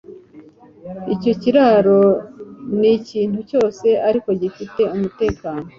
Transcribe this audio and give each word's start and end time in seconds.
icyo 1.13 1.31
kiraro 1.41 2.01
nikintu 2.79 3.39
cyose 3.49 3.87
ariko 4.09 4.29
gifite 4.41 4.81
umutekano 4.95 5.65